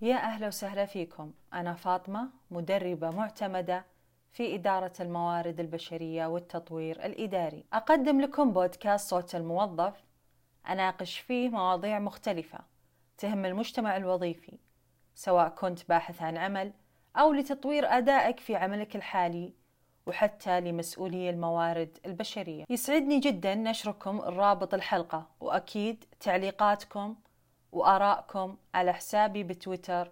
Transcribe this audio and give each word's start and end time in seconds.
يا 0.00 0.16
أهلا 0.16 0.46
وسهلا 0.46 0.86
فيكم. 0.86 1.32
أنا 1.52 1.74
فاطمة 1.74 2.28
مدربة 2.50 3.10
معتمدة 3.10 3.84
في 4.32 4.54
إدارة 4.54 4.92
الموارد 5.00 5.60
البشرية 5.60 6.26
والتطوير 6.26 7.04
الإداري. 7.04 7.64
أقدم 7.72 8.20
لكم 8.20 8.52
بودكاست 8.52 9.10
صوت 9.10 9.34
الموظف 9.34 10.04
أناقش 10.68 11.18
فيه 11.18 11.48
مواضيع 11.48 11.98
مختلفة 11.98 12.58
تهم 13.18 13.44
المجتمع 13.44 13.96
الوظيفي 13.96 14.58
سواء 15.14 15.48
كنت 15.48 15.88
باحث 15.88 16.22
عن 16.22 16.36
عمل 16.36 16.72
أو 17.16 17.32
لتطوير 17.32 17.86
أدائك 17.86 18.40
في 18.40 18.56
عملك 18.56 18.96
الحالي 18.96 19.52
وحتى 20.06 20.60
لمسؤولي 20.60 21.30
الموارد 21.30 21.98
البشرية. 22.06 22.64
يسعدني 22.70 23.18
جدا 23.20 23.54
نشركم 23.54 24.18
الرابط 24.20 24.74
الحلقة 24.74 25.26
وأكيد 25.40 26.04
تعليقاتكم 26.20 27.16
وآرائكم 27.72 28.56
على 28.74 28.92
حسابي 28.92 29.42
بتويتر 29.42 30.10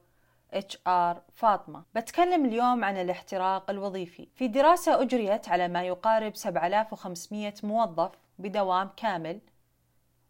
HR 0.55 1.17
فاطمة. 1.35 1.83
بتكلم 1.95 2.45
اليوم 2.45 2.85
عن 2.85 2.97
الاحتراق 2.97 3.71
الوظيفي. 3.71 4.29
في 4.35 4.49
دراسة 4.49 5.03
أجريت 5.03 5.49
على 5.49 5.69
ما 5.69 5.83
يقارب 5.83 6.37
7500 6.37 7.55
موظف 7.63 8.11
بدوام 8.39 8.91
كامل 8.97 9.41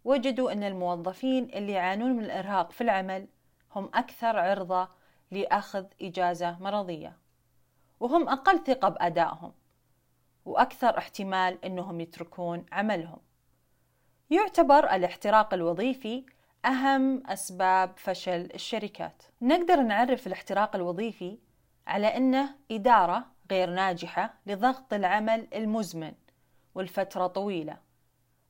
وجدوا 0.04 0.52
أن 0.52 0.62
الموظفين 0.62 1.44
اللي 1.44 1.72
يعانون 1.72 2.12
من 2.12 2.24
الإرهاق 2.24 2.72
في 2.72 2.80
العمل 2.80 3.26
هم 3.76 3.90
أكثر 3.94 4.38
عرضة 4.38 4.88
لأخذ 5.30 5.84
إجازة 6.02 6.58
مرضية 6.60 7.16
وهم 8.00 8.28
أقل 8.28 8.64
ثقة 8.64 8.88
بأدائهم 8.88 9.52
وأكثر 10.44 10.98
احتمال 10.98 11.64
أنهم 11.64 12.00
يتركون 12.00 12.66
عملهم. 12.72 13.18
يعتبر 14.30 14.94
الاحتراق 14.94 15.54
الوظيفي 15.54 16.26
أهم 16.64 17.26
أسباب 17.26 17.92
فشل 17.96 18.48
الشركات. 18.54 19.22
نقدر 19.42 19.82
نعرف 19.82 20.26
الاحتراق 20.26 20.76
الوظيفي 20.76 21.38
على 21.86 22.06
أنه 22.06 22.54
إدارة 22.70 23.24
غير 23.50 23.70
ناجحة 23.70 24.34
لضغط 24.46 24.92
العمل 24.94 25.48
المزمن 25.54 26.12
والفترة 26.74 27.26
طويلة 27.26 27.76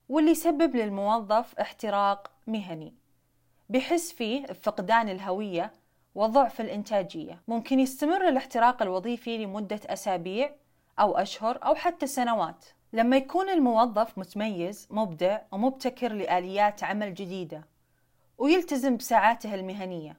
واللي 0.08 0.30
يسبب 0.30 0.76
للموظف 0.76 1.54
احتراق 1.60 2.30
مهني 2.46 2.94
بحس 3.68 4.12
فيه 4.12 4.46
بفقدان 4.46 5.08
الهوية 5.08 5.72
وضعف 6.14 6.60
الإنتاجية. 6.60 7.42
ممكن 7.48 7.80
يستمر 7.80 8.28
الاحتراق 8.28 8.82
الوظيفي 8.82 9.44
لمدة 9.44 9.80
أسابيع 9.86 10.50
أو 10.98 11.16
أشهر 11.16 11.58
أو 11.64 11.74
حتى 11.74 12.06
سنوات. 12.06 12.64
لما 12.92 13.16
يكون 13.16 13.48
الموظف 13.48 14.18
متميز 14.18 14.88
مبدع 14.90 15.40
ومبتكر 15.52 16.12
لآليات 16.12 16.84
عمل 16.84 17.14
جديدة 17.14 17.73
ويلتزم 18.38 18.96
بساعاته 18.96 19.54
المهنية. 19.54 20.16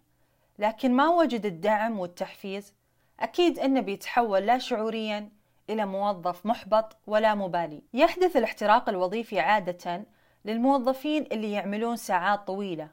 لكن 0.60 0.94
ما 0.94 1.10
وجد 1.10 1.46
الدعم 1.46 2.00
والتحفيز 2.00 2.74
أكيد 3.20 3.60
أنه 3.60 3.82
بيتحول 3.82 4.46
لا 4.46 4.58
شعوريا 4.58 5.30
إلى 5.70 5.86
موظف 5.86 6.46
محبط 6.46 6.98
ولا 7.08 7.36
مبالي. 7.36 7.84
يحدث 7.94 8.38
الاحتراق 8.38 8.90
الوظيفي 8.90 9.40
عادة 9.40 10.06
للموظفين 10.46 11.28
اللي 11.32 11.52
يعملون 11.52 11.96
ساعات 11.96 12.48
طويلة 12.48 12.90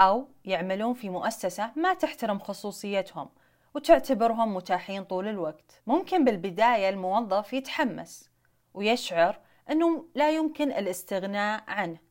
أو 0.00 0.28
يعملون 0.44 0.94
في 0.94 1.10
مؤسسة 1.10 1.70
ما 1.76 1.94
تحترم 1.94 2.38
خصوصيتهم 2.38 3.28
وتعتبرهم 3.74 4.54
متاحين 4.54 5.04
طول 5.04 5.28
الوقت. 5.28 5.82
ممكن 5.86 6.24
بالبداية 6.24 6.88
الموظف 6.88 7.52
يتحمس 7.52 8.30
ويشعر 8.74 9.38
أنه 9.70 10.04
لا 10.14 10.30
يمكن 10.30 10.72
الاستغناء 10.72 11.64
عنه. 11.68 12.05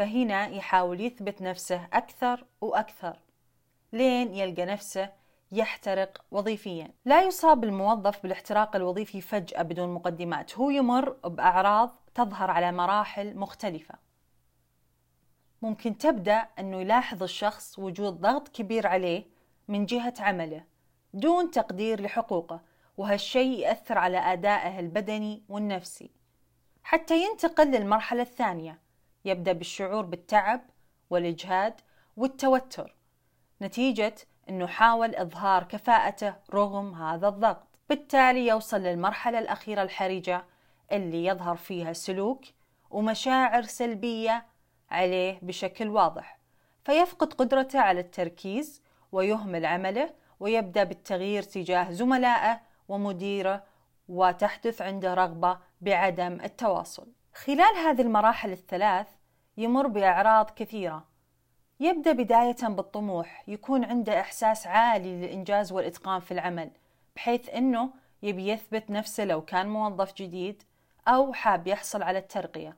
فهنا 0.00 0.48
يحاول 0.48 1.00
يثبت 1.00 1.42
نفسه 1.42 1.88
أكثر 1.92 2.44
وأكثر. 2.60 3.18
لين 3.92 4.34
يلقى 4.34 4.64
نفسه 4.64 5.12
يحترق 5.52 6.24
وظيفيا. 6.30 6.90
لا 7.04 7.22
يصاب 7.22 7.64
الموظف 7.64 8.22
بالاحتراق 8.22 8.76
الوظيفي 8.76 9.20
فجأة 9.20 9.62
بدون 9.62 9.94
مقدمات. 9.94 10.58
هو 10.58 10.70
يمر 10.70 11.10
بأعراض 11.10 11.96
تظهر 12.14 12.50
على 12.50 12.72
مراحل 12.72 13.36
مختلفة. 13.36 13.94
ممكن 15.62 15.98
تبدأ 15.98 16.46
أنه 16.58 16.80
يلاحظ 16.80 17.22
الشخص 17.22 17.78
وجود 17.78 18.20
ضغط 18.20 18.48
كبير 18.48 18.86
عليه 18.86 19.24
من 19.68 19.86
جهة 19.86 20.14
عمله 20.20 20.64
دون 21.14 21.50
تقدير 21.50 22.02
لحقوقه 22.02 22.60
وهالشيء 22.96 23.58
يأثر 23.58 23.98
على 23.98 24.18
أدائه 24.18 24.80
البدني 24.80 25.42
والنفسي. 25.48 26.10
حتى 26.82 27.24
ينتقل 27.24 27.70
للمرحلة 27.70 28.22
الثانية. 28.22 28.89
يبدأ 29.24 29.52
بالشعور 29.52 30.04
بالتعب 30.04 30.60
والإجهاد 31.10 31.80
والتوتر 32.16 32.94
نتيجة 33.62 34.14
أنه 34.48 34.66
حاول 34.66 35.14
إظهار 35.14 35.64
كفاءته 35.64 36.34
رغم 36.54 36.94
هذا 36.94 37.28
الضغط. 37.28 37.66
بالتالي 37.88 38.46
يوصل 38.46 38.80
للمرحلة 38.80 39.38
الأخيرة 39.38 39.82
الحرجة 39.82 40.44
اللي 40.92 41.24
يظهر 41.24 41.56
فيها 41.56 41.92
سلوك 41.92 42.44
ومشاعر 42.90 43.62
سلبية 43.62 44.46
عليه 44.90 45.38
بشكل 45.42 45.88
واضح 45.88 46.38
فيفقد 46.84 47.32
قدرته 47.32 47.80
على 47.80 48.00
التركيز 48.00 48.82
ويهمل 49.12 49.66
عمله 49.66 50.14
ويبدأ 50.40 50.84
بالتغيير 50.84 51.42
تجاه 51.42 51.90
زملائه 51.90 52.60
ومديره 52.88 53.64
وتحدث 54.08 54.82
عنده 54.82 55.14
رغبة 55.14 55.58
بعدم 55.80 56.38
التواصل. 56.44 57.08
خلال 57.34 57.76
هذه 57.76 58.02
المراحل 58.02 58.52
الثلاث 58.52 59.06
يمر 59.56 59.86
بأعراض 59.86 60.50
كثيرة. 60.50 61.04
يبدأ 61.80 62.12
بداية 62.12 62.68
بالطموح 62.68 63.44
يكون 63.48 63.84
عنده 63.84 64.20
إحساس 64.20 64.66
عالي 64.66 65.16
للإنجاز 65.16 65.72
والإتقان 65.72 66.20
في 66.20 66.30
العمل 66.30 66.70
بحيث 67.16 67.48
أنه 67.48 67.90
يبي 68.22 68.48
يثبت 68.48 68.90
نفسه 68.90 69.24
لو 69.24 69.42
كان 69.42 69.68
موظف 69.68 70.14
جديد 70.14 70.62
أو 71.08 71.32
حاب 71.32 71.66
يحصل 71.66 72.02
على 72.02 72.18
الترقية. 72.18 72.76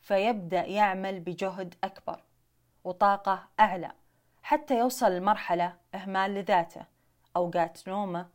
فيبدأ 0.00 0.64
يعمل 0.64 1.20
بجهد 1.20 1.74
أكبر 1.84 2.20
وطاقة 2.84 3.48
أعلى 3.60 3.92
حتى 4.42 4.78
يوصل 4.78 5.12
لمرحلة 5.12 5.74
إهمال 5.94 6.34
لذاته 6.34 6.84
أوقات 7.36 7.88
نومه 7.88 8.26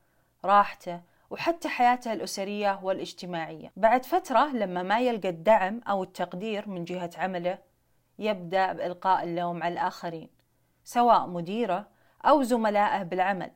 راحته 0.45 1.01
وحتى 1.29 1.69
حياته 1.69 2.13
الأسرية 2.13 2.79
والاجتماعية. 2.83 3.71
بعد 3.75 4.05
فترة 4.05 4.47
لما 4.47 4.83
ما 4.83 4.99
يلقى 4.99 5.29
الدعم 5.29 5.81
أو 5.87 6.03
التقدير 6.03 6.69
من 6.69 6.83
جهة 6.83 7.09
عمله 7.17 7.57
يبدأ 8.19 8.73
بإلقاء 8.73 9.23
اللوم 9.23 9.63
على 9.63 9.73
الآخرين 9.73 10.29
سواء 10.83 11.27
مديره 11.27 11.87
أو 12.25 12.43
زملائه 12.43 13.03
بالعمل 13.03 13.51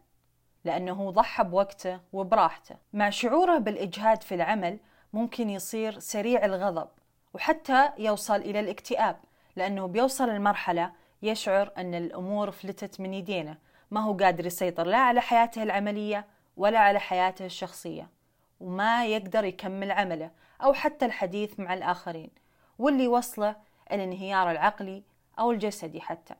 لأنه 0.65 1.11
ضحى 1.11 1.43
بوقته 1.43 1.99
وبراحته. 2.13 2.75
مع 2.93 3.09
شعوره 3.09 3.57
بالإجهاد 3.57 4.23
في 4.23 4.35
العمل 4.35 4.79
ممكن 5.13 5.49
يصير 5.49 5.99
سريع 5.99 6.45
الغضب 6.45 6.89
وحتى 7.33 7.89
يوصل 7.97 8.35
إلى 8.35 8.59
الاكتئاب 8.59 9.19
لأنه 9.55 9.85
بيوصل 9.85 10.29
المرحلة 10.29 10.91
يشعر 11.21 11.71
أن 11.77 11.95
الأمور 11.95 12.51
فلتت 12.51 13.01
من 13.01 13.13
يدينه. 13.13 13.57
ما 13.91 14.01
هو 14.01 14.13
قادر 14.13 14.45
يسيطر 14.45 14.87
لا 14.87 14.97
على 14.97 15.21
حياته 15.21 15.63
العملية 15.63 16.25
ولا 16.61 16.79
على 16.79 16.99
حياته 16.99 17.45
الشخصية 17.45 18.09
وما 18.59 19.05
يقدر 19.05 19.43
يكمل 19.43 19.91
عمله 19.91 20.31
أو 20.63 20.73
حتى 20.73 21.05
الحديث 21.05 21.59
مع 21.59 21.73
الآخرين 21.73 22.29
واللي 22.79 23.07
وصله 23.07 23.55
الانهيار 23.91 24.51
العقلي 24.51 25.03
أو 25.39 25.51
الجسدي 25.51 26.01
حتى. 26.01 26.35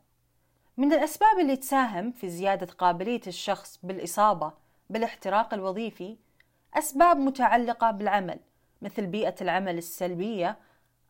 من 0.78 0.94
الأسباب 0.94 1.40
اللي 1.40 1.56
تساهم 1.56 2.12
في 2.12 2.30
زيادة 2.30 2.66
قابلية 2.66 3.22
الشخص 3.28 3.80
بالإصابة 3.84 4.52
بالاحتراق 4.90 5.54
الوظيفي 5.54 6.18
أسباب 6.74 7.18
متعلقة 7.18 7.92
بالعمل 7.92 8.40
مثل 8.82 9.06
بيئة 9.06 9.36
العمل 9.42 9.78
السلبية 9.78 10.58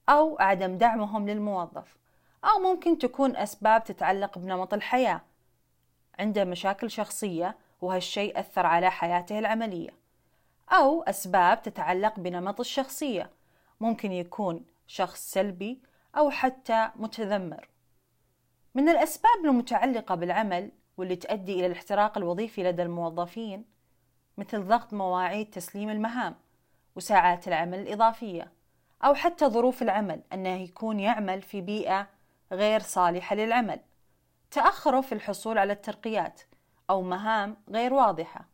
أو 0.09 0.37
عدم 0.39 0.77
دعمهم 0.77 1.29
للموظف 1.29 1.97
أو 2.43 2.59
ممكن 2.59 2.97
تكون 2.97 3.35
أسباب 3.35 3.83
تتعلق 3.83 4.37
بنمط 4.37 4.73
الحياة. 4.73 5.21
عنده 6.19 6.43
مشاكل 6.43 6.91
شخصية 6.91 7.57
وهالشيء 7.81 8.39
أثر 8.39 8.65
على 8.65 8.91
حياته 8.91 9.39
العملية 9.39 9.89
أو 10.71 11.03
أسباب 11.03 11.61
تتعلق 11.61 12.19
بنمط 12.19 12.59
الشخصية 12.59 13.29
ممكن 13.79 14.11
يكون 14.11 14.65
شخص 14.87 15.31
سلبي 15.31 15.81
أو 16.17 16.29
حتى 16.29 16.89
متذمر. 16.95 17.67
من 18.75 18.89
الأسباب 18.89 19.45
المتعلقة 19.45 20.15
بالعمل 20.15 20.71
واللي 20.97 21.15
تؤدي 21.15 21.53
إلى 21.53 21.65
الاحتراق 21.65 22.17
الوظيفي 22.17 22.63
لدى 22.63 22.81
الموظفين 22.81 23.65
مثل 24.37 24.63
ضغط 24.63 24.93
مواعيد 24.93 25.49
تسليم 25.49 25.89
المهام 25.89 26.35
وساعات 26.95 27.47
العمل 27.47 27.79
الإضافية 27.79 28.51
أو 29.03 29.13
حتى 29.13 29.45
ظروف 29.45 29.81
العمل 29.81 30.21
أنه 30.33 30.49
يكون 30.49 30.99
يعمل 30.99 31.41
في 31.41 31.61
بيئة 31.61 32.07
غير 32.51 32.79
صالحة 32.79 33.35
للعمل. 33.35 33.79
تأخره 34.51 35.01
في 35.01 35.11
الحصول 35.11 35.57
على 35.57 35.73
الترقيات 35.73 36.41
أو 36.91 37.01
مهام 37.01 37.57
غير 37.69 37.93
واضحة 37.93 38.45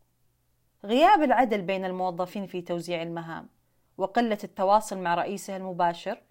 غياب 0.84 1.24
العدل 1.24 1.62
بين 1.62 1.86
الموظفين 1.86 2.48
في 2.48 2.62
توزيع 2.62 3.02
المهام 3.02 3.50
وقلة 3.98 4.38
التواصل 4.44 4.98
مع 4.98 5.16
رئيسه 5.16 5.58
المباشر 5.58 6.22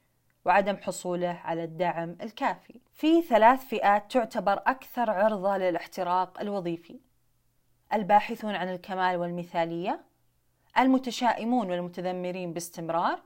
وعدم 0.44 0.76
حصوله 0.76 1.40
على 1.44 1.64
الدعم 1.64 2.16
الكافي. 2.22 2.80
في 2.92 3.22
ثلاث 3.22 3.64
فئات 3.64 4.12
تعتبر 4.12 4.52
أكثر 4.52 5.10
عرضة 5.10 5.56
للاحتراق 5.56 6.40
الوظيفي. 6.40 7.00
الباحثون 7.92 8.54
عن 8.54 8.68
الكمال 8.68 9.16
والمثالية، 9.16 10.04
المتشائمون 10.78 11.70
والمتذمرين 11.70 12.52
باستمرار، 12.52 13.22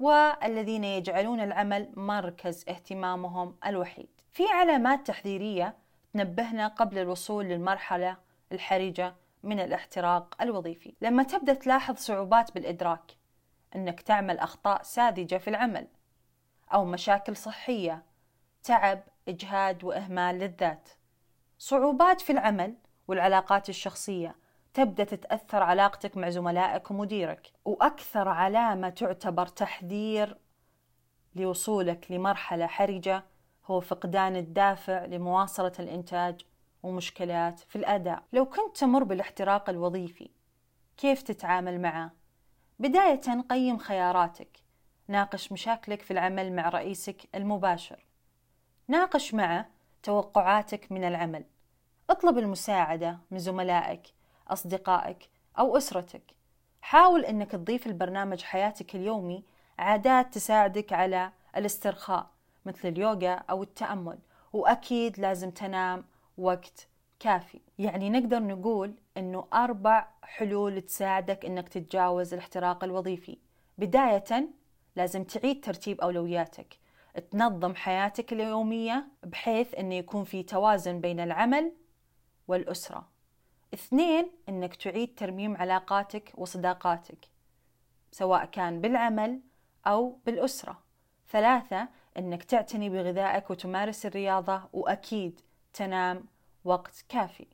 والذين 0.00 0.84
يجعلون 0.84 1.40
العمل 1.40 1.92
مركز 1.96 2.64
اهتمامهم 2.68 3.56
الوحيد. 3.66 4.08
في 4.30 4.42
علامات 4.46 5.06
تحذيرية 5.06 5.74
تنبهنا 6.12 6.68
قبل 6.68 6.98
الوصول 6.98 7.44
للمرحلة 7.44 8.16
الحرجة 8.52 9.14
من 9.42 9.60
الاحتراق 9.60 10.42
الوظيفي. 10.42 10.94
لما 11.00 11.22
تبدأ 11.22 11.54
تلاحظ 11.54 11.96
صعوبات 11.96 12.54
بالإدراك، 12.54 13.12
أنك 13.76 14.00
تعمل 14.00 14.38
أخطاء 14.38 14.82
ساذجة 14.82 15.36
في 15.36 15.50
العمل، 15.50 15.86
أو 16.74 16.84
مشاكل 16.84 17.36
صحية، 17.36 18.02
تعب، 18.62 19.02
إجهاد 19.28 19.84
وإهمال 19.84 20.38
للذات. 20.38 20.88
صعوبات 21.58 22.20
في 22.20 22.32
العمل 22.32 22.76
والعلاقات 23.08 23.68
الشخصية 23.68 24.36
تبدأ 24.74 25.04
تتأثر 25.04 25.62
علاقتك 25.62 26.16
مع 26.16 26.30
زملائك 26.30 26.90
ومديرك 26.90 27.52
وأكثر 27.64 28.28
علامة 28.28 28.88
تعتبر 28.88 29.46
تحذير 29.46 30.38
لوصولك 31.34 32.10
لمرحلة 32.10 32.66
حرجة 32.66 33.24
هو 33.70 33.80
فقدان 33.80 34.36
الدافع 34.36 35.04
لمواصلة 35.04 35.72
الإنتاج 35.78 36.40
ومشكلات 36.82 37.60
في 37.60 37.76
الأداء. 37.76 38.22
لو 38.32 38.46
كنت 38.46 38.76
تمر 38.76 39.04
بالاحتراق 39.04 39.70
الوظيفي 39.70 40.30
كيف 40.96 41.22
تتعامل 41.22 41.80
معه؟ 41.80 42.12
بداية 42.78 43.20
قيم 43.50 43.78
خياراتك. 43.78 44.58
ناقش 45.08 45.52
مشاكلك 45.52 46.02
في 46.02 46.10
العمل 46.10 46.52
مع 46.52 46.68
رئيسك 46.68 47.28
المباشر. 47.34 48.06
ناقش 48.88 49.34
معه 49.34 49.66
توقعاتك 50.02 50.92
من 50.92 51.04
العمل. 51.04 51.44
اطلب 52.10 52.38
المساعدة 52.38 53.18
من 53.30 53.38
زملائك 53.38 54.02
أصدقائك 54.48 55.28
أو 55.58 55.76
أسرتك. 55.76 56.34
حاول 56.82 57.24
أنك 57.24 57.50
تضيف 57.50 57.86
البرنامج 57.86 58.42
حياتك 58.42 58.94
اليومي. 58.96 59.44
عادات 59.78 60.34
تساعدك 60.34 60.92
على 60.92 61.32
الاسترخاء. 61.56 62.39
مثل 62.70 62.88
اليوغا 62.88 63.34
أو 63.34 63.62
التأمل 63.62 64.18
وأكيد 64.52 65.18
لازم 65.18 65.50
تنام 65.50 66.04
وقت 66.38 66.88
كافي. 67.20 67.60
يعني 67.78 68.10
نقدر 68.10 68.42
نقول 68.42 68.94
أنه 69.16 69.46
أربع 69.52 70.08
حلول 70.22 70.80
تساعدك 70.82 71.44
أنك 71.44 71.68
تتجاوز 71.68 72.34
الاحتراق 72.34 72.84
الوظيفي. 72.84 73.38
بداية 73.78 74.48
لازم 74.96 75.24
تعيد 75.24 75.64
ترتيب 75.64 76.00
أولوياتك. 76.00 76.78
تنظم 77.30 77.74
حياتك 77.74 78.32
اليومية 78.32 79.08
بحيث 79.22 79.74
أنه 79.74 79.94
يكون 79.94 80.24
في 80.24 80.42
توازن 80.42 81.00
بين 81.00 81.20
العمل 81.20 81.72
والأسرة. 82.48 83.08
اثنين 83.74 84.30
أنك 84.48 84.76
تعيد 84.76 85.14
ترميم 85.14 85.56
علاقاتك 85.56 86.32
وصداقاتك 86.34 87.26
سواء 88.12 88.44
كان 88.44 88.80
بالعمل 88.80 89.40
أو 89.86 90.18
بالأسرة. 90.26 90.78
ثلاثة 91.30 91.88
أنك 92.20 92.42
تعتني 92.42 92.90
بغذائك 92.90 93.50
وتمارس 93.50 94.06
الرياضة 94.06 94.62
وأكيد 94.72 95.40
تنام 95.72 96.24
وقت 96.64 97.04
كافي. 97.08 97.46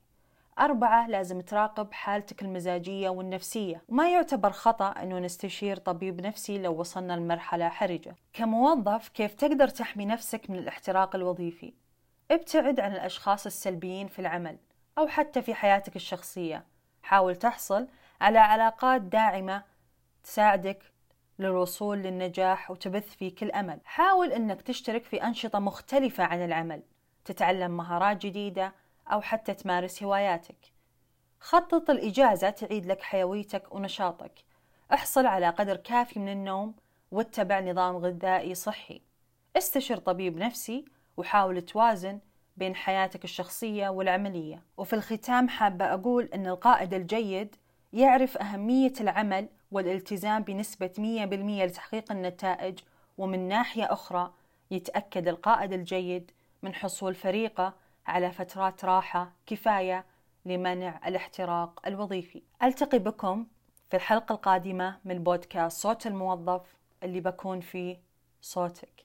أربعة 0.59 1.07
لازم 1.07 1.41
تراقب 1.41 1.93
حالتك 1.93 2.41
المزاجية 2.41 3.09
والنفسية. 3.09 3.81
وما 3.89 4.13
يعتبر 4.13 4.51
خطأ 4.51 4.87
أنه 4.89 5.19
نستشير 5.19 5.77
طبيب 5.77 6.21
نفسي 6.21 6.57
لو 6.57 6.79
وصلنا 6.79 7.13
لمرحلة 7.13 7.69
حرجة. 7.69 8.15
كموظف 8.33 9.09
كيف 9.09 9.33
تقدر 9.33 9.67
تحمي 9.67 10.05
نفسك 10.05 10.49
من 10.49 10.57
الاحتراق 10.57 11.15
الوظيفي؟ 11.15 11.73
ابتعد 12.31 12.79
عن 12.79 12.91
الأشخاص 12.91 13.45
السلبيين 13.45 14.07
في 14.07 14.19
العمل 14.19 14.57
أو 14.97 15.07
حتى 15.07 15.41
في 15.41 15.53
حياتك 15.53 15.95
الشخصية. 15.95 16.65
حاول 17.03 17.35
تحصل 17.35 17.87
على 18.21 18.39
علاقات 18.39 19.01
داعمة 19.01 19.63
تساعدك 20.23 20.83
للوصول 21.39 21.97
للنجاح 21.97 22.71
وتبث 22.71 23.15
فيك 23.15 23.43
الأمل 23.43 23.79
حاول 23.85 24.31
أنك 24.31 24.61
تشترك 24.61 25.03
في 25.03 25.23
أنشطة 25.23 25.59
مختلفة 25.59 26.23
عن 26.23 26.45
العمل 26.45 26.81
تتعلم 27.25 27.77
مهارات 27.77 28.25
جديدة 28.25 28.73
أو 29.11 29.21
حتى 29.21 29.53
تمارس 29.53 30.03
هواياتك. 30.03 30.57
خطط 31.39 31.89
الإجازة 31.89 32.49
تعيد 32.49 32.85
لك 32.85 33.01
حيويتك 33.01 33.75
ونشاطك. 33.75 34.31
احصل 34.93 35.25
على 35.25 35.49
قدر 35.49 35.75
كافي 35.75 36.19
من 36.19 36.29
النوم 36.29 36.75
واتبع 37.11 37.59
نظام 37.59 37.97
غذائي 37.97 38.55
صحي. 38.55 39.01
استشر 39.57 39.97
طبيب 39.97 40.37
نفسي 40.37 40.85
وحاول 41.17 41.61
توازن 41.61 42.19
بين 42.57 42.75
حياتك 42.75 43.23
الشخصية 43.23 43.89
والعملية. 43.89 44.63
وفي 44.77 44.93
الختام 44.93 45.49
حابة 45.49 45.93
أقول 45.93 46.29
أن 46.33 46.47
القائد 46.47 46.93
الجيد 46.93 47.55
يعرف 47.93 48.37
أهمية 48.37 48.93
العمل 49.01 49.49
والالتزام 49.71 50.43
بنسبة 50.43 50.91
100% 50.97 50.99
لتحقيق 51.65 52.11
النتائج 52.11 52.79
ومن 53.17 53.47
ناحية 53.47 53.93
أخرى 53.93 54.33
يتأكد 54.71 55.27
القائد 55.27 55.73
الجيد 55.73 56.31
من 56.63 56.75
حصول 56.75 57.15
فريقه 57.15 57.73
على 58.07 58.31
فترات 58.31 58.85
راحة 58.85 59.31
كفاية 59.45 60.05
لمنع 60.45 61.07
الاحتراق 61.07 61.87
الوظيفي. 61.87 62.41
ألتقي 62.63 62.99
بكم 62.99 63.45
في 63.89 63.95
الحلقة 63.97 64.33
القادمة 64.33 64.99
من 65.05 65.23
بودكاست 65.23 65.81
صوت 65.81 66.07
الموظف 66.07 66.61
اللي 67.03 67.19
بكون 67.19 67.59
فيه 67.59 67.97
صوتك. 68.41 68.89